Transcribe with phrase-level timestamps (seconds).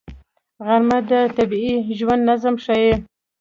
[0.65, 2.91] غرمه د طبیعي ژوند نظم ښيي